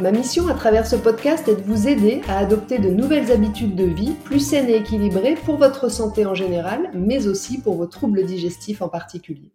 Ma 0.00 0.10
mission 0.10 0.48
à 0.48 0.54
travers 0.54 0.86
ce 0.86 0.96
podcast 0.96 1.46
est 1.48 1.56
de 1.56 1.62
vous 1.62 1.86
aider 1.86 2.22
à 2.26 2.38
adopter 2.38 2.78
de 2.78 2.88
nouvelles 2.88 3.30
habitudes 3.30 3.76
de 3.76 3.84
vie 3.84 4.14
plus 4.24 4.40
saines 4.40 4.68
et 4.68 4.76
équilibrées 4.76 5.34
pour 5.34 5.56
votre 5.56 5.90
santé 5.90 6.24
en 6.24 6.34
général, 6.34 6.90
mais 6.94 7.26
aussi 7.26 7.60
pour 7.60 7.74
vos 7.74 7.86
troubles 7.86 8.24
digestifs 8.24 8.80
en 8.82 8.88
particulier. 8.88 9.52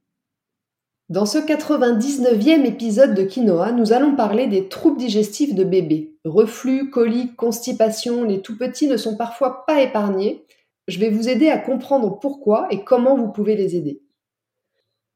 Dans 1.10 1.26
ce 1.26 1.40
99e 1.40 2.66
épisode 2.66 3.14
de 3.14 3.24
Quinoa, 3.24 3.72
nous 3.72 3.94
allons 3.94 4.16
parler 4.16 4.48
des 4.48 4.68
troubles 4.68 4.98
digestifs 4.98 5.56
de 5.56 5.64
bébé. 5.64 6.18
Reflux, 6.24 6.92
coliques, 6.92 7.36
constipation, 7.36 8.24
les 8.24 8.42
tout 8.42 8.58
petits 8.58 8.88
ne 8.88 8.98
sont 8.98 9.18
parfois 9.18 9.66
pas 9.66 9.82
épargnés. 9.82 10.46
Je 10.88 11.00
vais 11.00 11.10
vous 11.10 11.30
aider 11.30 11.50
à 11.50 11.58
comprendre 11.58 12.20
pourquoi 12.20 12.68
et 12.70 12.84
comment 12.84 13.18
vous 13.18 13.30
pouvez 13.30 13.56
les 13.56 13.76
aider. 13.76 14.02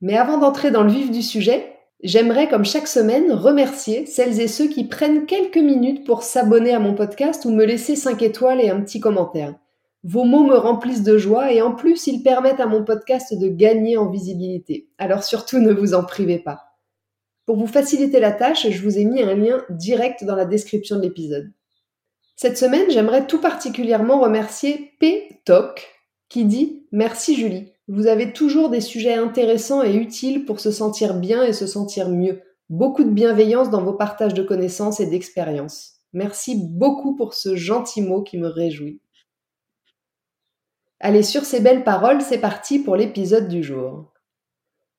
Mais 0.02 0.18
avant 0.18 0.40
d'entrer 0.40 0.72
dans 0.72 0.84
le 0.84 0.92
vif 0.92 1.12
du 1.12 1.22
sujet, 1.22 1.78
J'aimerais, 2.04 2.50
comme 2.50 2.66
chaque 2.66 2.88
semaine, 2.88 3.32
remercier 3.32 4.08
celles 4.08 4.40
et 4.40 4.48
ceux 4.48 4.68
qui 4.68 4.86
prennent 4.86 5.28
quelques 5.28 5.58
minutes 5.58 6.06
pour 6.06 6.24
s'abonner 6.24 6.74
à 6.74 6.80
mon 6.80 6.96
podcast 6.96 7.46
ou 7.46 7.52
me 7.52 7.64
laisser 7.64 7.96
5 7.96 8.22
étoiles 8.24 8.60
et 8.60 8.72
un 8.72 8.82
petit 8.82 9.00
commentaire. 9.00 9.54
Vos 10.04 10.24
mots 10.24 10.44
me 10.44 10.58
remplissent 10.58 11.04
de 11.04 11.20
joie 11.20 11.52
et 11.52 11.62
en 11.62 11.74
plus, 11.74 12.08
ils 12.08 12.24
permettent 12.24 12.60
à 12.60 12.66
mon 12.66 12.84
podcast 12.84 13.38
de 13.38 13.48
gagner 13.48 13.98
en 13.98 14.10
visibilité. 14.10 14.90
Alors 14.98 15.24
surtout, 15.24 15.60
ne 15.60 15.72
vous 15.72 15.94
en 15.94 16.04
privez 16.04 16.40
pas. 16.40 16.72
Pour 17.46 17.56
vous 17.56 17.68
faciliter 17.68 18.20
la 18.20 18.32
tâche, 18.32 18.68
je 18.68 18.82
vous 18.82 18.98
ai 18.98 19.06
mis 19.06 19.22
un 19.22 19.36
lien 19.36 19.64
direct 19.70 20.24
dans 20.24 20.36
la 20.36 20.46
description 20.46 20.96
de 20.96 21.04
l'épisode. 21.04 21.52
Cette 22.36 22.58
semaine, 22.58 22.90
j'aimerais 22.90 23.28
tout 23.28 23.40
particulièrement 23.40 24.20
remercier 24.20 24.94
P. 25.00 25.42
Toc 25.46 25.88
qui 26.30 26.46
dit 26.46 26.88
Merci 26.92 27.36
Julie. 27.36 27.74
Vous 27.94 28.08
avez 28.08 28.32
toujours 28.32 28.70
des 28.70 28.80
sujets 28.80 29.16
intéressants 29.16 29.84
et 29.84 29.94
utiles 29.94 30.46
pour 30.46 30.62
se 30.62 30.72
sentir 30.72 31.14
bien 31.14 31.44
et 31.44 31.52
se 31.52 31.68
sentir 31.68 32.08
mieux. 32.08 32.42
Beaucoup 32.70 33.04
de 33.04 33.10
bienveillance 33.10 33.70
dans 33.70 33.84
vos 33.84 33.92
partages 33.92 34.34
de 34.34 34.44
connaissances 34.44 35.02
et 35.02 35.08
d'expériences. 35.08 35.96
Merci 36.14 36.56
beaucoup 36.56 37.18
pour 37.18 37.34
ce 37.34 37.58
gentil 37.58 38.02
mot 38.02 38.24
qui 38.24 38.38
me 38.38 38.48
réjouit. 38.48 39.02
Allez, 41.02 41.22
sur 41.22 41.44
ces 41.44 41.60
belles 41.60 41.84
paroles, 41.84 42.22
c'est 42.22 42.38
parti 42.38 42.80
pour 42.80 42.96
l'épisode 42.96 43.50
du 43.50 43.62
jour. 43.62 44.14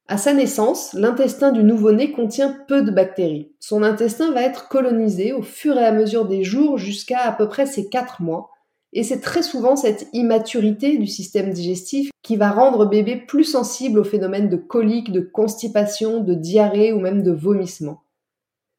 À 0.06 0.18
sa 0.18 0.34
naissance, 0.34 0.92
l'intestin 0.92 1.50
du 1.50 1.64
nouveau-né 1.64 2.12
contient 2.12 2.58
peu 2.68 2.82
de 2.82 2.90
bactéries. 2.90 3.54
Son 3.58 3.82
intestin 3.82 4.32
va 4.32 4.42
être 4.42 4.68
colonisé 4.68 5.32
au 5.32 5.40
fur 5.40 5.78
et 5.78 5.86
à 5.86 5.92
mesure 5.92 6.26
des 6.26 6.44
jours 6.44 6.76
jusqu'à 6.76 7.20
à 7.20 7.32
peu 7.32 7.48
près 7.48 7.64
ses 7.64 7.88
4 7.88 8.20
mois, 8.20 8.50
et 8.92 9.04
c'est 9.04 9.20
très 9.20 9.42
souvent 9.42 9.74
cette 9.74 10.08
immaturité 10.12 10.98
du 10.98 11.06
système 11.06 11.50
digestif 11.50 12.10
qui 12.22 12.36
va 12.36 12.50
rendre 12.50 12.84
bébé 12.84 13.16
plus 13.16 13.44
sensible 13.44 13.98
aux 13.98 14.04
phénomènes 14.04 14.50
de 14.50 14.56
colique, 14.56 15.12
de 15.12 15.20
constipation, 15.20 16.20
de 16.20 16.34
diarrhée 16.34 16.92
ou 16.92 17.00
même 17.00 17.22
de 17.22 17.32
vomissement. 17.32 18.02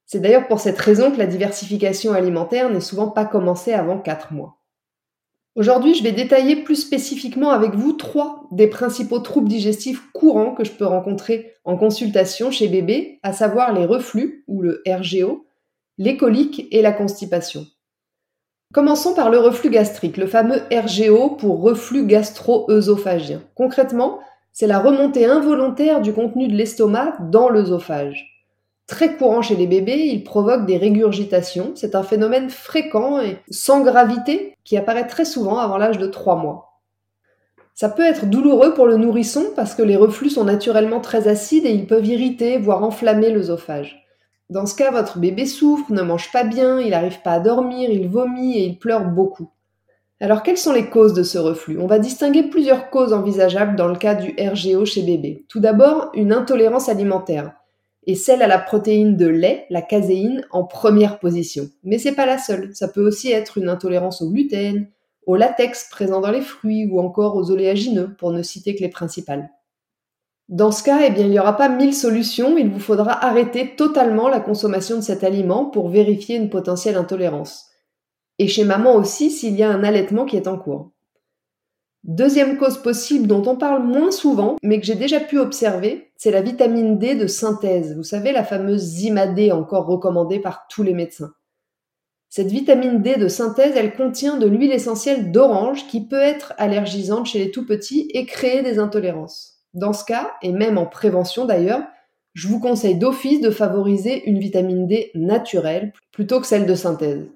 C'est 0.05 0.19
d'ailleurs 0.19 0.47
pour 0.47 0.59
cette 0.59 0.77
raison 0.77 1.11
que 1.11 1.17
la 1.17 1.25
diversification 1.25 2.13
alimentaire 2.13 2.69
n'est 2.69 2.81
souvent 2.81 3.09
pas 3.09 3.25
commencée 3.25 3.73
avant 3.73 3.97
4 3.97 4.33
mois. 4.33 4.59
Aujourd'hui, 5.55 5.93
je 5.93 6.03
vais 6.03 6.11
détailler 6.11 6.57
plus 6.57 6.75
spécifiquement 6.75 7.51
avec 7.51 7.75
vous 7.75 7.93
trois 7.93 8.47
des 8.51 8.67
principaux 8.67 9.19
troubles 9.19 9.49
digestifs 9.49 10.01
courants 10.11 10.55
que 10.55 10.63
je 10.63 10.71
peux 10.71 10.85
rencontrer 10.85 11.53
en 11.63 11.77
consultation 11.77 12.49
chez 12.49 12.67
bébé, 12.67 13.19
à 13.23 13.33
savoir 13.33 13.73
les 13.73 13.85
reflux 13.85 14.43
ou 14.47 14.61
le 14.61 14.81
RGO, 14.87 15.45
les 15.99 16.17
coliques 16.17 16.67
et 16.71 16.81
la 16.81 16.91
constipation. 16.91 17.67
Commençons 18.73 19.13
par 19.13 19.29
le 19.29 19.37
reflux 19.37 19.69
gastrique, 19.69 20.17
le 20.17 20.25
fameux 20.25 20.63
RGO 20.71 21.29
pour 21.29 21.61
reflux 21.61 22.07
gastro-œsophagien. 22.07 23.43
Concrètement, 23.53 24.17
c'est 24.51 24.65
la 24.65 24.79
remontée 24.79 25.27
involontaire 25.27 26.01
du 26.01 26.11
contenu 26.11 26.47
de 26.47 26.55
l'estomac 26.55 27.13
dans 27.19 27.49
l'œsophage. 27.49 28.47
Très 28.87 29.15
courant 29.15 29.43
chez 29.43 29.55
les 29.55 29.67
bébés, 29.67 30.07
il 30.07 30.23
provoque 30.23 30.65
des 30.65 30.77
régurgitations. 30.77 31.73
C'est 31.75 31.93
un 31.93 32.01
phénomène 32.01 32.49
fréquent 32.49 33.21
et 33.21 33.37
sans 33.51 33.81
gravité 33.81 34.57
qui 34.63 34.75
apparaît 34.75 35.05
très 35.05 35.25
souvent 35.25 35.59
avant 35.59 35.77
l'âge 35.77 35.99
de 35.99 36.07
3 36.07 36.37
mois. 36.37 36.79
Ça 37.75 37.89
peut 37.89 38.01
être 38.01 38.25
douloureux 38.25 38.73
pour 38.73 38.87
le 38.87 38.97
nourrisson 38.97 39.45
parce 39.55 39.75
que 39.75 39.83
les 39.83 39.95
reflux 39.95 40.31
sont 40.31 40.45
naturellement 40.45 40.99
très 40.99 41.27
acides 41.27 41.67
et 41.67 41.71
ils 41.71 41.85
peuvent 41.85 42.07
irriter, 42.07 42.57
voire 42.57 42.83
enflammer 42.83 43.29
l'œsophage. 43.29 44.02
Dans 44.49 44.65
ce 44.65 44.75
cas, 44.75 44.91
votre 44.91 45.19
bébé 45.19 45.45
souffre, 45.45 45.91
ne 45.91 46.01
mange 46.01 46.31
pas 46.31 46.43
bien, 46.43 46.79
il 46.79 46.91
n'arrive 46.91 47.21
pas 47.21 47.33
à 47.33 47.39
dormir, 47.39 47.89
il 47.89 48.07
vomit 48.07 48.57
et 48.57 48.65
il 48.65 48.77
pleure 48.77 49.05
beaucoup. 49.05 49.49
Alors 50.19 50.43
quelles 50.43 50.57
sont 50.57 50.73
les 50.73 50.89
causes 50.89 51.13
de 51.13 51.23
ce 51.23 51.37
reflux? 51.37 51.79
On 51.79 51.87
va 51.87 51.99
distinguer 51.99 52.43
plusieurs 52.43 52.89
causes 52.89 53.13
envisageables 53.13 53.75
dans 53.75 53.87
le 53.87 53.97
cas 53.97 54.15
du 54.15 54.35
RGO 54.39 54.85
chez 54.85 55.01
bébé. 55.01 55.45
Tout 55.49 55.59
d'abord, 55.59 56.11
une 56.13 56.31
intolérance 56.31 56.87
alimentaire 56.87 57.53
et 58.05 58.15
celle 58.15 58.41
à 58.41 58.47
la 58.47 58.59
protéine 58.59 59.15
de 59.15 59.27
lait, 59.27 59.65
la 59.69 59.81
caséine, 59.81 60.45
en 60.51 60.63
première 60.63 61.19
position. 61.19 61.69
Mais 61.83 61.97
c'est 61.97 62.15
pas 62.15 62.25
la 62.25 62.37
seule. 62.37 62.69
Ça 62.73 62.87
peut 62.87 63.05
aussi 63.05 63.31
être 63.31 63.57
une 63.57 63.69
intolérance 63.69 64.21
au 64.21 64.29
gluten, 64.29 64.87
au 65.25 65.35
latex 65.35 65.87
présent 65.89 66.19
dans 66.19 66.31
les 66.31 66.41
fruits 66.41 66.85
ou 66.85 66.99
encore 66.99 67.35
aux 67.35 67.51
oléagineux, 67.51 68.13
pour 68.17 68.31
ne 68.31 68.41
citer 68.41 68.75
que 68.75 68.81
les 68.81 68.89
principales. 68.89 69.49
Dans 70.53 70.71
ce 70.71 70.83
cas, 70.83 70.99
eh 71.03 71.09
bien, 71.09 71.25
il 71.25 71.31
n'y 71.31 71.39
aura 71.39 71.57
pas 71.57 71.67
mille 71.67 71.95
solutions, 71.95 72.59
il 72.59 72.69
vous 72.69 72.79
faudra 72.79 73.25
arrêter 73.25 73.75
totalement 73.75 74.29
la 74.29 74.39
consommation 74.39 74.97
de 74.97 75.01
cet 75.01 75.23
aliment 75.23 75.65
pour 75.65 75.89
vérifier 75.89 76.35
une 76.35 76.51
potentielle 76.51 76.95
intolérance. 76.95 77.71
Et 78.37 78.47
chez 78.47 78.63
maman 78.63 78.93
aussi 78.93 79.31
s'il 79.31 79.55
y 79.55 79.63
a 79.63 79.71
un 79.71 79.83
allaitement 79.83 80.25
qui 80.25 80.37
est 80.37 80.47
en 80.47 80.59
cours. 80.59 80.91
Deuxième 82.03 82.59
cause 82.59 82.77
possible 82.77 83.25
dont 83.25 83.41
on 83.47 83.55
parle 83.55 83.81
moins 83.81 84.11
souvent, 84.11 84.57
mais 84.61 84.79
que 84.79 84.85
j'ai 84.85 84.93
déjà 84.93 85.19
pu 85.19 85.39
observer, 85.39 86.11
c'est 86.17 86.29
la 86.29 86.43
vitamine 86.43 86.99
D 86.99 87.15
de 87.15 87.25
synthèse. 87.25 87.95
Vous 87.95 88.03
savez, 88.03 88.31
la 88.31 88.43
fameuse 88.43 88.83
Zima 88.83 89.25
encore 89.53 89.87
recommandée 89.87 90.37
par 90.37 90.67
tous 90.69 90.83
les 90.83 90.93
médecins. 90.93 91.33
Cette 92.29 92.51
vitamine 92.51 93.01
D 93.01 93.15
de 93.15 93.27
synthèse, 93.27 93.73
elle 93.75 93.95
contient 93.95 94.37
de 94.37 94.45
l'huile 94.45 94.71
essentielle 94.71 95.31
d'orange 95.31 95.87
qui 95.87 96.05
peut 96.05 96.21
être 96.21 96.53
allergisante 96.59 97.25
chez 97.25 97.39
les 97.39 97.49
tout 97.49 97.65
petits 97.65 98.07
et 98.13 98.27
créer 98.27 98.61
des 98.61 98.77
intolérances. 98.77 99.52
Dans 99.73 99.93
ce 99.93 100.05
cas, 100.05 100.33
et 100.41 100.51
même 100.51 100.77
en 100.77 100.85
prévention 100.85 101.45
d'ailleurs, 101.45 101.83
je 102.33 102.47
vous 102.47 102.59
conseille 102.59 102.95
d'office 102.95 103.41
de 103.41 103.49
favoriser 103.49 104.27
une 104.29 104.39
vitamine 104.39 104.87
D 104.87 105.11
naturelle 105.15 105.93
plutôt 106.11 106.39
que 106.39 106.47
celle 106.47 106.65
de 106.65 106.75
synthèse. 106.75 107.27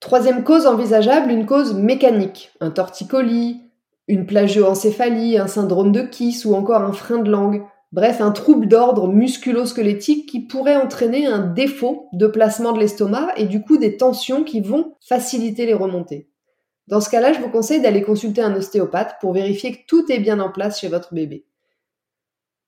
Troisième 0.00 0.44
cause 0.44 0.66
envisageable, 0.66 1.30
une 1.30 1.44
cause 1.44 1.74
mécanique, 1.74 2.50
un 2.60 2.70
torticolis, 2.70 3.60
une 4.08 4.26
plagioencéphalie, 4.26 5.38
un 5.38 5.46
syndrome 5.46 5.92
de 5.92 6.02
Kiss 6.02 6.44
ou 6.44 6.54
encore 6.54 6.82
un 6.82 6.92
frein 6.92 7.18
de 7.18 7.30
langue, 7.30 7.62
bref 7.92 8.20
un 8.22 8.30
trouble 8.30 8.66
d'ordre 8.66 9.08
musculo-squelettique 9.08 10.28
qui 10.28 10.40
pourrait 10.40 10.76
entraîner 10.76 11.26
un 11.26 11.40
défaut 11.40 12.08
de 12.14 12.26
placement 12.26 12.72
de 12.72 12.80
l'estomac 12.80 13.28
et 13.36 13.44
du 13.44 13.62
coup 13.62 13.76
des 13.76 13.98
tensions 13.98 14.44
qui 14.44 14.60
vont 14.62 14.94
faciliter 15.00 15.66
les 15.66 15.74
remontées. 15.74 16.28
Dans 16.88 17.00
ce 17.00 17.10
cas-là, 17.10 17.32
je 17.32 17.40
vous 17.40 17.50
conseille 17.50 17.82
d'aller 17.82 18.02
consulter 18.02 18.42
un 18.42 18.54
ostéopathe 18.54 19.16
pour 19.20 19.32
vérifier 19.32 19.72
que 19.72 19.86
tout 19.86 20.10
est 20.10 20.18
bien 20.18 20.40
en 20.40 20.50
place 20.50 20.80
chez 20.80 20.88
votre 20.88 21.14
bébé. 21.14 21.44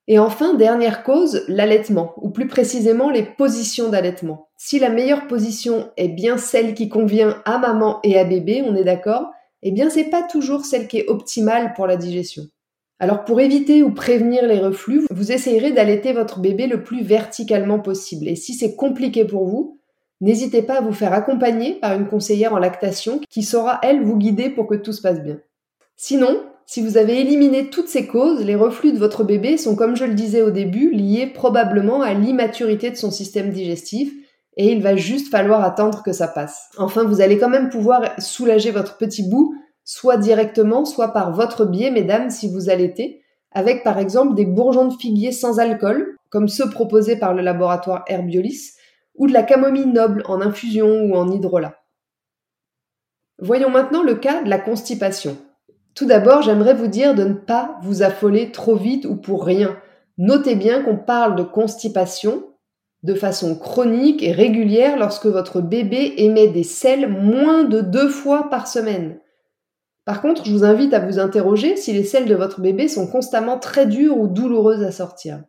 Et 0.08 0.18
enfin, 0.18 0.54
dernière 0.54 1.04
cause, 1.04 1.44
l'allaitement, 1.48 2.14
ou 2.16 2.30
plus 2.30 2.48
précisément 2.48 3.10
les 3.10 3.22
positions 3.22 3.88
d'allaitement. 3.88 4.48
Si 4.56 4.78
la 4.78 4.90
meilleure 4.90 5.28
position 5.28 5.90
est 5.96 6.08
bien 6.08 6.38
celle 6.38 6.74
qui 6.74 6.88
convient 6.88 7.40
à 7.44 7.58
maman 7.58 8.00
et 8.02 8.18
à 8.18 8.24
bébé, 8.24 8.62
on 8.66 8.74
est 8.74 8.84
d'accord, 8.84 9.30
eh 9.62 9.70
bien 9.70 9.90
c'est 9.90 10.10
pas 10.10 10.22
toujours 10.22 10.64
celle 10.64 10.88
qui 10.88 10.98
est 10.98 11.08
optimale 11.08 11.72
pour 11.74 11.86
la 11.86 11.96
digestion. 11.96 12.44
Alors 12.98 13.24
pour 13.24 13.40
éviter 13.40 13.82
ou 13.82 13.92
prévenir 13.92 14.46
les 14.46 14.58
reflux, 14.58 15.06
vous 15.10 15.32
essayerez 15.32 15.72
d'allaiter 15.72 16.12
votre 16.12 16.40
bébé 16.40 16.66
le 16.66 16.82
plus 16.82 17.02
verticalement 17.02 17.80
possible. 17.80 18.28
Et 18.28 18.36
si 18.36 18.54
c'est 18.54 18.76
compliqué 18.76 19.24
pour 19.24 19.46
vous, 19.46 19.80
n'hésitez 20.20 20.62
pas 20.62 20.78
à 20.78 20.80
vous 20.80 20.92
faire 20.92 21.12
accompagner 21.12 21.74
par 21.74 21.94
une 21.94 22.06
conseillère 22.06 22.54
en 22.54 22.58
lactation 22.58 23.20
qui 23.28 23.42
saura, 23.42 23.80
elle, 23.82 24.02
vous 24.02 24.16
guider 24.16 24.50
pour 24.50 24.66
que 24.66 24.76
tout 24.76 24.92
se 24.92 25.02
passe 25.02 25.20
bien. 25.20 25.40
Sinon, 25.96 26.42
si 26.72 26.80
vous 26.80 26.96
avez 26.96 27.20
éliminé 27.20 27.68
toutes 27.68 27.90
ces 27.90 28.06
causes, 28.06 28.42
les 28.42 28.54
reflux 28.54 28.94
de 28.94 28.98
votre 28.98 29.24
bébé 29.24 29.58
sont, 29.58 29.76
comme 29.76 29.94
je 29.94 30.06
le 30.06 30.14
disais 30.14 30.40
au 30.40 30.50
début, 30.50 30.90
liés 30.90 31.26
probablement 31.26 32.00
à 32.00 32.14
l'immaturité 32.14 32.88
de 32.88 32.96
son 32.96 33.10
système 33.10 33.50
digestif 33.50 34.10
et 34.56 34.72
il 34.72 34.82
va 34.82 34.96
juste 34.96 35.30
falloir 35.30 35.62
attendre 35.64 36.02
que 36.02 36.12
ça 36.12 36.28
passe. 36.28 36.70
Enfin, 36.78 37.04
vous 37.04 37.20
allez 37.20 37.36
quand 37.36 37.50
même 37.50 37.68
pouvoir 37.68 38.18
soulager 38.18 38.70
votre 38.70 38.96
petit 38.96 39.22
bout, 39.22 39.54
soit 39.84 40.16
directement, 40.16 40.86
soit 40.86 41.08
par 41.08 41.34
votre 41.34 41.66
biais, 41.66 41.90
mesdames, 41.90 42.30
si 42.30 42.48
vous 42.48 42.70
allaitez, 42.70 43.20
avec 43.50 43.84
par 43.84 43.98
exemple 43.98 44.34
des 44.34 44.46
bourgeons 44.46 44.88
de 44.88 44.96
figuier 44.98 45.30
sans 45.30 45.58
alcool, 45.58 46.16
comme 46.30 46.48
ceux 46.48 46.70
proposés 46.70 47.16
par 47.16 47.34
le 47.34 47.42
laboratoire 47.42 48.02
Herbiolis, 48.06 48.70
ou 49.16 49.26
de 49.26 49.34
la 49.34 49.42
camomille 49.42 49.88
noble 49.88 50.22
en 50.24 50.40
infusion 50.40 51.02
ou 51.02 51.16
en 51.16 51.30
hydrolat. 51.30 51.76
Voyons 53.38 53.68
maintenant 53.68 54.02
le 54.02 54.14
cas 54.14 54.42
de 54.42 54.48
la 54.48 54.58
constipation. 54.58 55.36
Tout 55.94 56.06
d'abord, 56.06 56.42
j'aimerais 56.42 56.74
vous 56.74 56.86
dire 56.86 57.14
de 57.14 57.24
ne 57.24 57.34
pas 57.34 57.78
vous 57.82 58.02
affoler 58.02 58.50
trop 58.50 58.76
vite 58.76 59.04
ou 59.04 59.16
pour 59.16 59.44
rien. 59.44 59.76
Notez 60.18 60.54
bien 60.54 60.82
qu'on 60.82 60.96
parle 60.96 61.36
de 61.36 61.42
constipation 61.42 62.44
de 63.02 63.14
façon 63.14 63.56
chronique 63.56 64.22
et 64.22 64.32
régulière 64.32 64.96
lorsque 64.96 65.26
votre 65.26 65.60
bébé 65.60 66.14
émet 66.18 66.48
des 66.48 66.62
selles 66.62 67.08
moins 67.08 67.64
de 67.64 67.80
deux 67.80 68.08
fois 68.08 68.48
par 68.48 68.68
semaine. 68.68 69.18
Par 70.04 70.22
contre, 70.22 70.44
je 70.44 70.52
vous 70.52 70.64
invite 70.64 70.94
à 70.94 71.00
vous 71.00 71.18
interroger 71.18 71.76
si 71.76 71.92
les 71.92 72.04
selles 72.04 72.26
de 72.26 72.34
votre 72.34 72.60
bébé 72.60 72.88
sont 72.88 73.06
constamment 73.06 73.58
très 73.58 73.86
dures 73.86 74.18
ou 74.18 74.28
douloureuses 74.28 74.82
à 74.82 74.92
sortir. 74.92 75.42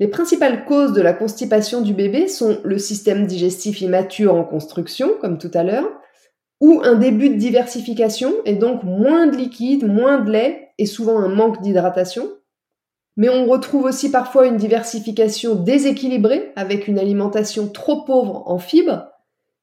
Les 0.00 0.08
principales 0.08 0.64
causes 0.64 0.92
de 0.92 1.02
la 1.02 1.12
constipation 1.12 1.80
du 1.80 1.94
bébé 1.94 2.26
sont 2.26 2.58
le 2.64 2.78
système 2.78 3.26
digestif 3.26 3.80
immature 3.80 4.34
en 4.34 4.42
construction, 4.42 5.10
comme 5.20 5.38
tout 5.38 5.52
à 5.54 5.62
l'heure, 5.62 5.88
ou 6.60 6.80
un 6.84 6.94
début 6.94 7.28
de 7.28 7.34
diversification 7.34 8.32
et 8.44 8.54
donc 8.54 8.82
moins 8.82 9.26
de 9.26 9.36
liquide, 9.36 9.86
moins 9.86 10.18
de 10.18 10.30
lait 10.30 10.70
et 10.78 10.86
souvent 10.86 11.18
un 11.18 11.28
manque 11.28 11.62
d'hydratation. 11.62 12.28
Mais 13.16 13.28
on 13.28 13.46
retrouve 13.46 13.84
aussi 13.84 14.10
parfois 14.10 14.46
une 14.46 14.56
diversification 14.56 15.54
déséquilibrée 15.54 16.52
avec 16.56 16.88
une 16.88 16.98
alimentation 16.98 17.68
trop 17.68 18.04
pauvre 18.04 18.42
en 18.46 18.58
fibres. 18.58 19.08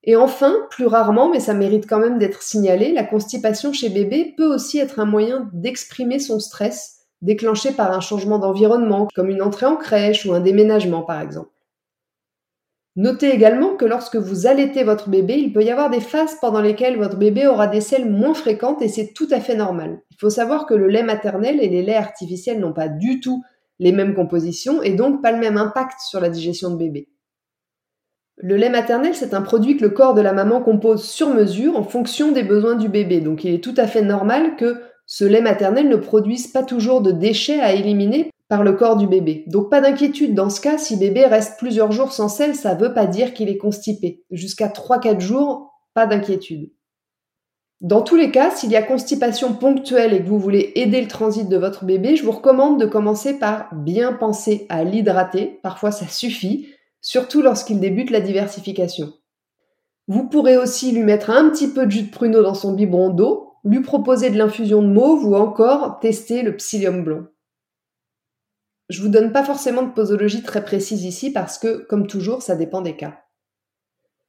Et 0.03 0.15
enfin, 0.15 0.55
plus 0.71 0.88
rarement, 0.88 1.29
mais 1.29 1.39
ça 1.39 1.53
mérite 1.53 1.88
quand 1.88 1.99
même 1.99 2.17
d'être 2.17 2.41
signalé, 2.41 2.91
la 2.91 3.03
constipation 3.03 3.71
chez 3.71 3.89
bébé 3.89 4.33
peut 4.35 4.51
aussi 4.51 4.79
être 4.79 4.99
un 4.99 5.05
moyen 5.05 5.49
d'exprimer 5.53 6.17
son 6.17 6.39
stress 6.39 7.01
déclenché 7.21 7.71
par 7.71 7.91
un 7.91 7.99
changement 7.99 8.39
d'environnement, 8.39 9.07
comme 9.13 9.29
une 9.29 9.43
entrée 9.43 9.67
en 9.67 9.75
crèche 9.75 10.25
ou 10.25 10.33
un 10.33 10.39
déménagement 10.39 11.03
par 11.03 11.21
exemple. 11.21 11.50
Notez 12.97 13.29
également 13.29 13.75
que 13.77 13.85
lorsque 13.85 14.17
vous 14.17 14.47
allaitez 14.47 14.83
votre 14.83 15.09
bébé, 15.09 15.35
il 15.35 15.53
peut 15.53 15.63
y 15.63 15.69
avoir 15.69 15.89
des 15.89 16.01
phases 16.01 16.35
pendant 16.41 16.59
lesquelles 16.59 16.97
votre 16.97 17.17
bébé 17.17 17.47
aura 17.47 17.67
des 17.67 17.79
selles 17.79 18.09
moins 18.09 18.33
fréquentes 18.33 18.81
et 18.81 18.89
c'est 18.89 19.13
tout 19.13 19.27
à 19.31 19.39
fait 19.39 19.55
normal. 19.55 20.01
Il 20.11 20.17
faut 20.17 20.29
savoir 20.29 20.65
que 20.65 20.73
le 20.73 20.88
lait 20.88 21.03
maternel 21.03 21.61
et 21.61 21.69
les 21.69 21.83
laits 21.83 21.95
artificiels 21.95 22.59
n'ont 22.59 22.73
pas 22.73 22.89
du 22.89 23.21
tout 23.21 23.41
les 23.79 23.93
mêmes 23.93 24.13
compositions 24.13 24.83
et 24.83 24.93
donc 24.93 25.21
pas 25.21 25.31
le 25.31 25.39
même 25.39 25.57
impact 25.57 26.01
sur 26.01 26.19
la 26.19 26.29
digestion 26.29 26.69
de 26.69 26.75
bébé. 26.75 27.07
Le 28.35 28.57
lait 28.57 28.69
maternel, 28.69 29.15
c'est 29.15 29.33
un 29.33 29.41
produit 29.41 29.77
que 29.77 29.83
le 29.83 29.91
corps 29.91 30.13
de 30.13 30.21
la 30.21 30.33
maman 30.33 30.61
compose 30.61 31.03
sur 31.03 31.29
mesure 31.29 31.77
en 31.77 31.83
fonction 31.83 32.31
des 32.31 32.43
besoins 32.43 32.75
du 32.75 32.89
bébé. 32.89 33.21
Donc 33.21 33.45
il 33.45 33.53
est 33.53 33.63
tout 33.63 33.75
à 33.77 33.88
fait 33.88 34.01
normal 34.01 34.57
que 34.57 34.81
ce 35.05 35.23
lait 35.23 35.41
maternel 35.41 35.88
ne 35.88 35.95
produise 35.95 36.47
pas 36.47 36.63
toujours 36.63 37.01
de 37.01 37.11
déchets 37.11 37.59
à 37.61 37.73
éliminer 37.73 38.31
par 38.51 38.65
le 38.65 38.74
corps 38.74 38.98
du 38.98 39.07
bébé. 39.07 39.45
Donc 39.48 39.69
pas 39.69 39.80
d'inquiétude 39.80 40.36
dans 40.36 40.50
ce 40.50 40.59
cas, 40.59 40.77
si 40.77 40.98
bébé 40.98 41.25
reste 41.25 41.57
plusieurs 41.57 41.94
jours 41.94 42.12
sans 42.12 42.27
sel, 42.27 42.53
ça 42.53 42.74
veut 42.74 42.94
pas 42.94 43.06
dire 43.06 43.33
qu'il 43.33 43.48
est 43.48 43.56
constipé. 43.56 44.25
Jusqu'à 44.30 44.68
3-4 44.68 45.21
jours, 45.21 45.71
pas 45.94 46.06
d'inquiétude. 46.06 46.69
Dans 47.80 48.01
tous 48.01 48.18
les 48.18 48.30
cas, 48.30 48.51
s'il 48.51 48.69
y 48.69 48.75
a 48.75 48.83
constipation 48.83 49.53
ponctuelle 49.53 50.13
et 50.13 50.21
que 50.21 50.27
vous 50.27 50.38
voulez 50.38 50.74
aider 50.75 51.00
le 51.00 51.07
transit 51.07 51.48
de 51.48 51.56
votre 51.56 51.86
bébé, 51.86 52.18
je 52.18 52.25
vous 52.25 52.33
recommande 52.33 52.77
de 52.77 52.86
commencer 52.86 53.39
par 53.39 53.74
bien 53.74 54.12
penser 54.12 54.65
à 54.68 54.83
l'hydrater. 54.83 55.62
Parfois 55.63 55.92
ça 55.92 56.09
suffit, 56.09 56.68
surtout 57.00 57.42
lorsqu'il 57.42 57.80
débute 57.80 58.09
la 58.09 58.19
diversification. 58.19 59.13
Vous 60.09 60.27
pourrez 60.27 60.57
aussi 60.57 60.92
lui 60.92 61.03
mettre 61.03 61.30
un 61.30 61.50
petit 61.51 61.69
peu 61.69 61.86
de 61.86 61.92
jus 61.92 62.03
de 62.03 62.12
pruneau 62.12 62.44
dans 62.44 62.53
son 62.53 62.74
biberon 62.74 63.12
d'eau, 63.12 63.53
lui 63.63 63.80
proposer 63.80 64.30
de 64.30 64.38
l'infusion 64.38 64.81
de 64.81 64.89
mauve 64.89 65.25
ou 65.25 65.36
encore 65.36 66.00
tester 66.01 66.42
le 66.42 66.57
psyllium 66.57 67.06
blond. 67.06 67.27
Je 68.91 69.01
vous 69.01 69.07
donne 69.07 69.31
pas 69.31 69.45
forcément 69.45 69.83
de 69.83 69.93
posologie 69.93 70.43
très 70.43 70.65
précise 70.65 71.05
ici 71.05 71.31
parce 71.31 71.57
que, 71.57 71.85
comme 71.88 72.07
toujours, 72.07 72.41
ça 72.41 72.57
dépend 72.57 72.81
des 72.81 72.97
cas. 72.97 73.21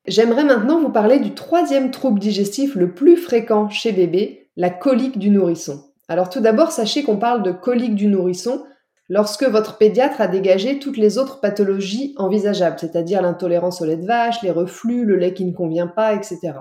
J'aimerais 0.06 0.44
maintenant 0.44 0.78
vous 0.78 0.92
parler 0.92 1.18
du 1.18 1.34
troisième 1.34 1.90
trouble 1.90 2.20
digestif 2.20 2.76
le 2.76 2.94
plus 2.94 3.16
fréquent 3.16 3.68
chez 3.68 3.90
bébé, 3.90 4.50
la 4.56 4.70
colique 4.70 5.18
du 5.18 5.30
nourrisson. 5.30 5.82
Alors 6.06 6.30
tout 6.30 6.38
d'abord, 6.38 6.70
sachez 6.70 7.02
qu'on 7.02 7.16
parle 7.16 7.42
de 7.42 7.50
colique 7.50 7.96
du 7.96 8.06
nourrisson 8.06 8.62
lorsque 9.08 9.42
votre 9.42 9.78
pédiatre 9.78 10.20
a 10.20 10.28
dégagé 10.28 10.78
toutes 10.78 10.96
les 10.96 11.18
autres 11.18 11.40
pathologies 11.40 12.14
envisageables, 12.16 12.78
c'est-à-dire 12.78 13.20
l'intolérance 13.20 13.82
au 13.82 13.84
lait 13.84 13.96
de 13.96 14.06
vache, 14.06 14.42
les 14.44 14.52
reflux, 14.52 15.04
le 15.04 15.16
lait 15.16 15.34
qui 15.34 15.44
ne 15.44 15.52
convient 15.52 15.88
pas, 15.88 16.14
etc. 16.14 16.52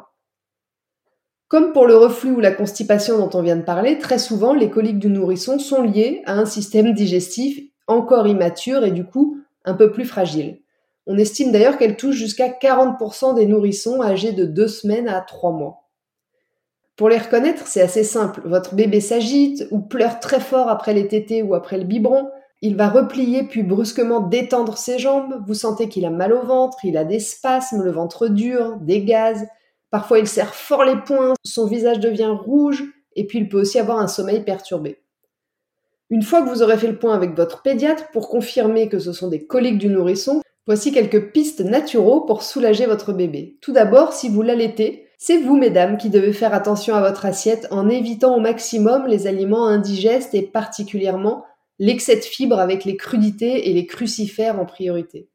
Comme 1.48 1.72
pour 1.72 1.86
le 1.86 1.96
reflux 1.96 2.32
ou 2.32 2.40
la 2.40 2.52
constipation 2.52 3.20
dont 3.20 3.38
on 3.38 3.44
vient 3.44 3.58
de 3.58 3.62
parler, 3.62 4.00
très 4.00 4.18
souvent 4.18 4.56
les 4.56 4.72
coliques 4.72 4.98
du 4.98 5.10
nourrisson 5.10 5.60
sont 5.60 5.84
liées 5.84 6.24
à 6.26 6.34
un 6.34 6.46
système 6.46 6.94
digestif 6.94 7.71
encore 7.92 8.28
immature 8.28 8.84
et 8.84 8.92
du 8.92 9.06
coup 9.06 9.38
un 9.66 9.74
peu 9.74 9.92
plus 9.92 10.06
fragile. 10.06 10.60
On 11.08 11.18
estime 11.18 11.52
d'ailleurs 11.52 11.78
qu'elle 11.78 11.98
touche 11.98 12.16
jusqu'à 12.16 12.50
40% 12.50 13.36
des 13.36 13.48
nourrissons 13.48 14.02
âgés 14.02 14.32
de 14.32 14.46
2 14.46 14.68
semaines 14.68 15.08
à 15.08 15.22
3 15.22 15.52
mois. 15.52 15.88
Pour 16.96 17.10
les 17.10 17.18
reconnaître, 17.18 17.68
c'est 17.68 17.82
assez 17.82 18.04
simple. 18.04 18.42
Votre 18.46 18.76
bébé 18.76 19.02
s'agite 19.02 19.68
ou 19.72 19.80
pleure 19.80 20.20
très 20.20 20.40
fort 20.40 20.70
après 20.70 20.94
les 20.94 21.08
tétés 21.08 21.42
ou 21.42 21.56
après 21.56 21.78
le 21.78 21.86
biberon. 21.86 22.30
Il 22.62 22.76
va 22.76 22.90
replier 22.90 23.44
puis 23.44 23.64
brusquement 23.64 24.20
détendre 24.20 24.78
ses 24.78 25.00
jambes. 25.00 25.44
Vous 25.48 25.56
sentez 25.56 25.90
qu'il 25.90 26.06
a 26.06 26.12
mal 26.12 26.32
au 26.32 26.44
ventre, 26.44 26.78
il 26.84 26.98
a 26.98 27.04
des 27.04 27.20
spasmes, 27.20 27.82
le 27.82 27.92
ventre 27.92 28.28
dur, 28.28 28.78
des 28.82 29.04
gaz. 29.04 29.48
Parfois 29.90 30.20
il 30.20 30.28
serre 30.28 30.54
fort 30.54 30.86
les 30.86 30.96
poings, 30.96 31.34
son 31.44 31.66
visage 31.66 32.00
devient 32.00 32.36
rouge 32.46 32.84
et 33.16 33.26
puis 33.26 33.40
il 33.40 33.50
peut 33.50 33.60
aussi 33.60 33.80
avoir 33.80 33.98
un 33.98 34.08
sommeil 34.08 34.44
perturbé. 34.44 35.02
Une 36.12 36.24
fois 36.24 36.42
que 36.42 36.50
vous 36.50 36.62
aurez 36.62 36.78
fait 36.78 36.88
le 36.90 37.00
point 37.00 37.16
avec 37.16 37.38
votre 37.38 37.62
pédiatre 37.62 38.10
pour 38.12 38.28
confirmer 38.28 38.90
que 38.90 39.00
ce 39.00 39.14
sont 39.14 39.30
des 39.30 39.46
coliques 39.46 39.78
du 39.78 39.88
nourrisson, 39.88 40.42
voici 40.68 40.92
quelques 40.92 41.32
pistes 41.32 41.62
naturaux 41.62 42.20
pour 42.26 42.44
soulager 42.44 42.86
votre 42.86 43.14
bébé. 43.14 43.58
Tout 43.62 43.72
d'abord, 43.72 44.12
si 44.12 44.28
vous 44.28 44.42
l'allaitez, 44.42 45.08
c'est 45.18 45.38
vous, 45.38 45.56
mesdames, 45.56 45.96
qui 45.96 46.10
devez 46.10 46.34
faire 46.34 46.54
attention 46.54 46.96
à 46.96 47.00
votre 47.00 47.26
assiette 47.26 47.66
en 47.72 47.88
évitant 47.88 48.36
au 48.36 48.42
maximum 48.42 49.08
les 49.08 49.26
aliments 49.26 49.68
indigestes 49.68 50.36
et 50.36 50.42
particulièrement 50.42 51.46
l'excès 51.80 52.18
de 52.18 52.22
fibres 52.22 52.60
avec 52.60 52.84
les 52.84 52.98
crudités 52.98 53.70
et 53.70 53.74
les 53.74 53.86
crucifères 53.86 54.60
en 54.60 54.66
priorité. 54.66 55.30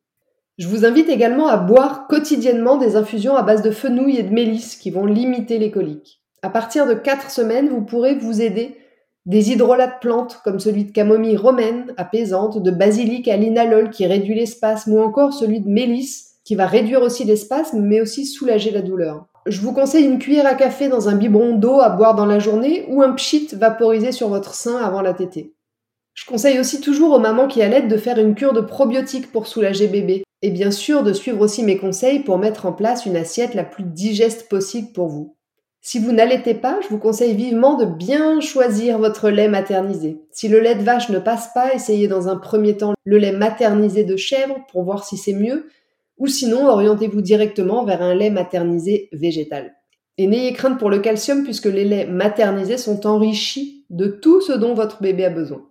Je 0.58 0.68
vous 0.68 0.84
invite 0.84 1.08
également 1.08 1.48
à 1.48 1.56
boire 1.56 2.06
quotidiennement 2.06 2.76
des 2.76 2.96
infusions 2.96 3.34
à 3.34 3.42
base 3.42 3.62
de 3.62 3.70
fenouil 3.70 4.18
et 4.18 4.24
de 4.24 4.32
mélisse 4.32 4.76
qui 4.76 4.90
vont 4.90 5.06
limiter 5.06 5.58
les 5.58 5.70
coliques. 5.70 6.20
À 6.42 6.50
partir 6.50 6.86
de 6.86 6.92
4 6.92 7.30
semaines, 7.30 7.70
vous 7.70 7.82
pourrez 7.82 8.14
vous 8.14 8.42
aider 8.42 8.76
des 9.26 9.50
hydrolats 9.50 9.88
de 9.88 10.00
plantes 10.00 10.40
comme 10.44 10.60
celui 10.60 10.84
de 10.84 10.92
camomille 10.92 11.36
romaine 11.36 11.92
apaisante, 11.96 12.62
de 12.62 12.70
basilic 12.70 13.28
à 13.28 13.36
linalol 13.36 13.90
qui 13.90 14.06
réduit 14.06 14.36
l'espace, 14.36 14.86
ou 14.86 15.00
encore 15.00 15.32
celui 15.32 15.60
de 15.60 15.68
mélisse 15.68 16.36
qui 16.44 16.54
va 16.54 16.66
réduire 16.66 17.02
aussi 17.02 17.24
l'espace 17.24 17.72
mais 17.74 18.00
aussi 18.00 18.24
soulager 18.24 18.70
la 18.70 18.82
douleur. 18.82 19.26
Je 19.46 19.60
vous 19.60 19.72
conseille 19.72 20.04
une 20.04 20.18
cuillère 20.18 20.46
à 20.46 20.54
café 20.54 20.88
dans 20.88 21.08
un 21.08 21.16
biberon 21.16 21.54
d'eau 21.56 21.80
à 21.80 21.90
boire 21.90 22.14
dans 22.14 22.26
la 22.26 22.38
journée 22.38 22.86
ou 22.88 23.02
un 23.02 23.12
pchit 23.12 23.48
vaporisé 23.52 24.12
sur 24.12 24.28
votre 24.28 24.54
sein 24.54 24.76
avant 24.76 25.02
la 25.02 25.12
tétée. 25.12 25.54
Je 26.14 26.24
conseille 26.24 26.58
aussi 26.58 26.80
toujours 26.80 27.12
aux 27.12 27.18
mamans 27.18 27.46
qui 27.46 27.62
allaitent 27.62 27.88
de 27.88 27.96
faire 27.96 28.18
une 28.18 28.34
cure 28.34 28.54
de 28.54 28.60
probiotiques 28.60 29.30
pour 29.30 29.46
soulager 29.46 29.86
bébé 29.86 30.24
et 30.42 30.50
bien 30.50 30.70
sûr 30.70 31.02
de 31.02 31.12
suivre 31.12 31.40
aussi 31.40 31.62
mes 31.62 31.78
conseils 31.78 32.20
pour 32.20 32.38
mettre 32.38 32.66
en 32.66 32.72
place 32.72 33.06
une 33.06 33.16
assiette 33.16 33.54
la 33.54 33.64
plus 33.64 33.84
digeste 33.84 34.48
possible 34.48 34.92
pour 34.92 35.08
vous. 35.08 35.35
Si 35.88 36.00
vous 36.00 36.10
n'allaitez 36.10 36.54
pas, 36.54 36.80
je 36.82 36.88
vous 36.88 36.98
conseille 36.98 37.36
vivement 37.36 37.76
de 37.76 37.84
bien 37.84 38.40
choisir 38.40 38.98
votre 38.98 39.30
lait 39.30 39.46
maternisé. 39.46 40.20
Si 40.32 40.48
le 40.48 40.58
lait 40.58 40.74
de 40.74 40.82
vache 40.82 41.10
ne 41.10 41.20
passe 41.20 41.52
pas, 41.54 41.72
essayez 41.74 42.08
dans 42.08 42.26
un 42.26 42.34
premier 42.34 42.76
temps 42.76 42.94
le 43.04 43.18
lait 43.18 43.30
maternisé 43.30 44.02
de 44.02 44.16
chèvre 44.16 44.56
pour 44.72 44.82
voir 44.82 45.04
si 45.04 45.16
c'est 45.16 45.32
mieux, 45.32 45.68
ou 46.18 46.26
sinon 46.26 46.66
orientez-vous 46.66 47.20
directement 47.20 47.84
vers 47.84 48.02
un 48.02 48.16
lait 48.16 48.30
maternisé 48.30 49.08
végétal. 49.12 49.76
Et 50.18 50.26
n'ayez 50.26 50.52
crainte 50.54 50.80
pour 50.80 50.90
le 50.90 50.98
calcium 50.98 51.44
puisque 51.44 51.66
les 51.66 51.84
laits 51.84 52.10
maternisés 52.10 52.78
sont 52.78 53.06
enrichis 53.06 53.86
de 53.88 54.08
tout 54.08 54.40
ce 54.40 54.54
dont 54.54 54.74
votre 54.74 55.00
bébé 55.00 55.26
a 55.26 55.30
besoin. 55.30 55.68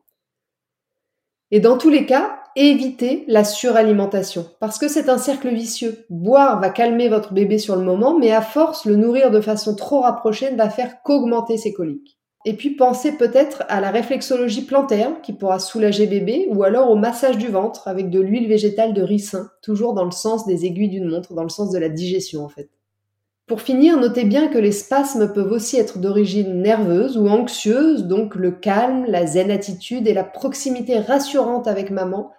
Et 1.52 1.60
dans 1.60 1.78
tous 1.78 1.90
les 1.90 2.06
cas, 2.06 2.40
évitez 2.56 3.26
la 3.28 3.44
suralimentation, 3.44 4.46
parce 4.60 4.78
que 4.78 4.88
c'est 4.88 5.10
un 5.10 5.18
cercle 5.18 5.50
vicieux. 5.50 6.06
Boire 6.10 6.60
va 6.62 6.70
calmer 6.70 7.10
votre 7.10 7.34
bébé 7.34 7.58
sur 7.58 7.76
le 7.76 7.84
moment, 7.84 8.18
mais 8.18 8.32
à 8.32 8.42
force, 8.42 8.86
le 8.86 8.96
nourrir 8.96 9.32
de 9.32 9.42
façon 9.42 9.76
trop 9.76 10.02
rapprochée 10.02 10.52
ne 10.52 10.58
va 10.58 10.70
faire 10.70 11.02
qu'augmenter 11.04 11.58
ses 11.58 11.74
coliques. 11.74 12.18
Et 12.48 12.54
puis 12.54 12.70
pensez 12.70 13.14
peut-être 13.14 13.64
à 13.70 13.82
la 13.82 13.90
réflexologie 13.90 14.66
plantaire 14.66 15.20
qui 15.24 15.34
pourra 15.34 15.58
soulager 15.60 16.06
bébé, 16.06 16.48
ou 16.52 16.64
alors 16.64 16.92
au 16.92 16.96
massage 16.96 17.38
du 17.38 17.48
ventre 17.48 17.88
avec 17.88 18.12
de 18.12 18.20
l'huile 18.20 18.48
végétale 18.48 18.94
de 18.94 19.02
ricin, 19.02 19.50
toujours 19.64 19.94
dans 19.94 20.06
le 20.06 20.12
sens 20.12 20.46
des 20.46 20.66
aiguilles 20.66 20.90
d'une 20.90 21.10
montre, 21.10 21.34
dans 21.34 21.44
le 21.44 21.50
sens 21.50 21.72
de 21.72 21.80
la 21.80 21.90
digestion 21.90 22.46
en 22.46 22.50
fait. 22.50 22.70
Pour 23.48 23.62
finir, 23.62 23.98
notez 23.98 24.26
bien 24.26 24.48
que 24.48 24.58
les 24.58 24.72
spasmes 24.72 25.32
peuvent 25.32 25.52
aussi 25.52 25.78
être 25.78 26.00
d'origine 26.00 26.62
nerveuse 26.62 27.18
ou 27.18 27.28
anxieuse, 27.28 28.06
donc 28.06 28.36
le 28.36 28.52
calme, 28.52 29.06
la 29.08 29.26
zen 29.26 29.52
attitude 29.52 30.08
et 30.08 30.14
la 30.14 30.24
proximité 30.24 31.00
rassurante 31.00 31.68
avec 31.68 31.92
maman 31.92 32.32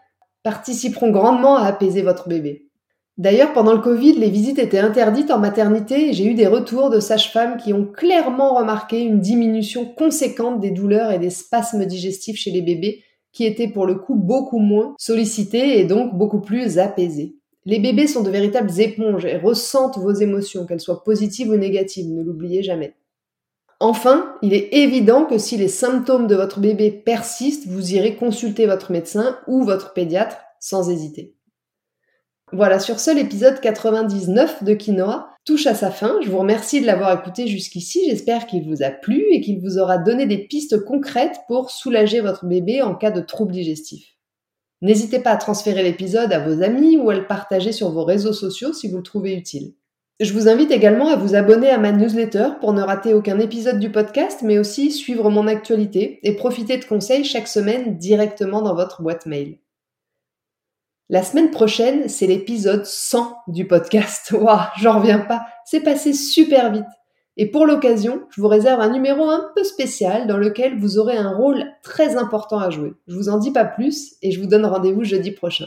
participeront 0.46 1.10
grandement 1.10 1.56
à 1.56 1.64
apaiser 1.64 2.02
votre 2.02 2.28
bébé. 2.28 2.68
D'ailleurs, 3.18 3.52
pendant 3.52 3.72
le 3.72 3.80
Covid, 3.80 4.12
les 4.12 4.30
visites 4.30 4.60
étaient 4.60 4.78
interdites 4.78 5.32
en 5.32 5.40
maternité 5.40 6.10
et 6.10 6.12
j'ai 6.12 6.24
eu 6.24 6.34
des 6.34 6.46
retours 6.46 6.88
de 6.88 7.00
sages-femmes 7.00 7.56
qui 7.56 7.72
ont 7.72 7.84
clairement 7.84 8.54
remarqué 8.54 9.00
une 9.00 9.18
diminution 9.18 9.84
conséquente 9.84 10.60
des 10.60 10.70
douleurs 10.70 11.10
et 11.10 11.18
des 11.18 11.30
spasmes 11.30 11.84
digestifs 11.84 12.36
chez 12.36 12.52
les 12.52 12.62
bébés 12.62 13.02
qui 13.32 13.44
étaient 13.44 13.66
pour 13.66 13.86
le 13.86 13.96
coup 13.96 14.14
beaucoup 14.14 14.60
moins 14.60 14.94
sollicités 15.00 15.80
et 15.80 15.84
donc 15.84 16.14
beaucoup 16.14 16.40
plus 16.40 16.78
apaisés. 16.78 17.34
Les 17.64 17.80
bébés 17.80 18.06
sont 18.06 18.22
de 18.22 18.30
véritables 18.30 18.80
éponges 18.80 19.24
et 19.24 19.38
ressentent 19.38 19.98
vos 19.98 20.12
émotions, 20.12 20.64
qu'elles 20.64 20.78
soient 20.78 21.02
positives 21.02 21.50
ou 21.50 21.56
négatives, 21.56 22.08
ne 22.08 22.22
l'oubliez 22.22 22.62
jamais. 22.62 22.94
Enfin, 23.78 24.35
il 24.40 24.54
est 24.54 24.73
évident 24.73 25.26
que 25.26 25.37
si 25.37 25.56
les 25.56 25.68
symptômes 25.68 26.26
de 26.26 26.35
votre 26.35 26.61
bébé 26.61 26.90
persistent, 26.90 27.66
vous 27.66 27.95
irez 27.95 28.16
consulter 28.16 28.66
votre 28.66 28.90
médecin 28.90 29.38
ou 29.47 29.64
votre 29.64 29.92
pédiatre 29.92 30.38
sans 30.61 30.88
hésiter. 30.90 31.37
Voilà, 32.52 32.78
sur 32.78 33.00
ce, 33.00 33.11
l'épisode 33.11 33.61
99 33.61 34.62
de 34.62 34.75
Quinoa 34.75 35.30
touche 35.45 35.66
à 35.66 35.75
sa 35.75 35.90
fin. 35.90 36.21
Je 36.23 36.30
vous 36.30 36.38
remercie 36.38 36.80
de 36.80 36.87
l'avoir 36.87 37.18
écouté 37.18 37.49
jusqu'ici. 37.49 38.09
J'espère 38.09 38.47
qu'il 38.47 38.64
vous 38.64 38.83
a 38.83 38.90
plu 38.90 39.25
et 39.30 39.40
qu'il 39.40 39.61
vous 39.61 39.78
aura 39.78 39.99
donné 39.99 40.26
des 40.26 40.38
pistes 40.38 40.85
concrètes 40.85 41.40
pour 41.49 41.71
soulager 41.71 42.21
votre 42.21 42.47
bébé 42.47 42.83
en 42.83 42.95
cas 42.95 43.11
de 43.11 43.21
troubles 43.21 43.52
digestifs. 43.52 44.16
N'hésitez 44.80 45.18
pas 45.18 45.33
à 45.33 45.37
transférer 45.37 45.83
l'épisode 45.83 46.33
à 46.33 46.38
vos 46.38 46.62
amis 46.62 46.97
ou 46.97 47.11
à 47.11 47.14
le 47.14 47.26
partager 47.26 47.73
sur 47.73 47.90
vos 47.90 48.04
réseaux 48.04 48.33
sociaux 48.33 48.73
si 48.73 48.88
vous 48.88 48.99
le 48.99 49.02
trouvez 49.02 49.35
utile. 49.35 49.75
Je 50.18 50.32
vous 50.32 50.49
invite 50.49 50.70
également 50.70 51.08
à 51.08 51.16
vous 51.16 51.35
abonner 51.35 51.68
à 51.68 51.76
ma 51.76 51.92
newsletter 51.92 52.52
pour 52.61 52.73
ne 52.73 52.80
rater 52.80 53.12
aucun 53.12 53.38
épisode 53.38 53.78
du 53.78 53.92
podcast, 53.92 54.40
mais 54.42 54.58
aussi 54.58 54.90
suivre 54.90 55.28
mon 55.28 55.46
actualité 55.46 56.20
et 56.23 56.32
profiter 56.35 56.78
de 56.78 56.87
conseils 56.87 57.23
chaque 57.23 57.49
semaine 57.49 57.99
directement 57.99 58.62
dans 58.62 58.75
votre 58.75 59.02
boîte 59.02 59.26
mail. 59.26 59.58
La 61.11 61.23
semaine 61.23 61.50
prochaine, 61.50 62.08
c'est 62.08 62.26
l'épisode 62.26 62.87
100 62.87 63.37
du 63.49 63.66
podcast. 63.66 64.30
Waouh, 64.32 64.58
j'en 64.78 65.00
reviens 65.00 65.18
pas. 65.18 65.46
C'est 65.66 65.82
passé 65.82 66.14
super 66.14 66.73
vite. 66.73 66.87
Et 67.37 67.50
pour 67.50 67.66
l'occasion, 67.66 68.23
je 68.30 68.40
vous 68.40 68.49
réserve 68.49 68.80
un 68.80 68.88
numéro 68.88 69.28
un 69.28 69.50
peu 69.54 69.64
spécial 69.64 70.26
dans 70.26 70.38
lequel 70.38 70.78
vous 70.78 70.96
aurez 70.96 71.18
un 71.18 71.37
rôle 71.37 71.66
très 71.82 72.16
important 72.16 72.58
à 72.58 72.70
jouer. 72.70 72.94
Je 73.06 73.14
vous 73.14 73.28
en 73.28 73.37
dis 73.37 73.50
pas 73.50 73.66
plus 73.66 74.14
et 74.23 74.30
je 74.30 74.40
vous 74.40 74.46
donne 74.46 74.64
rendez-vous 74.64 75.04
jeudi 75.04 75.30
prochain. 75.30 75.66